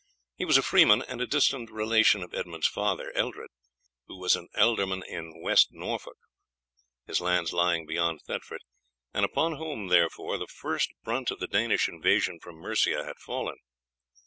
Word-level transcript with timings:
He 0.35 0.45
was 0.45 0.57
a 0.57 0.63
freeman, 0.63 1.03
and 1.03 1.21
a 1.21 1.27
distant 1.27 1.69
relation 1.69 2.23
of 2.23 2.33
Edmund's 2.33 2.65
father, 2.65 3.11
Eldred, 3.15 3.51
who 4.07 4.17
was 4.17 4.35
an 4.35 4.47
ealdorman 4.55 5.03
in 5.07 5.39
West 5.43 5.67
Norfolk, 5.69 6.17
his 7.05 7.21
lands 7.21 7.53
lying 7.53 7.85
beyond 7.85 8.23
Thetford, 8.25 8.63
and 9.13 9.23
upon 9.23 9.57
whom, 9.57 9.89
therefore, 9.89 10.39
the 10.39 10.47
first 10.47 10.89
brunt 11.03 11.29
of 11.29 11.39
the 11.39 11.45
Danish 11.45 11.87
invasion 11.87 12.39
from 12.39 12.55
Mercia 12.55 13.03
had 13.05 13.19
fallen. 13.19 13.57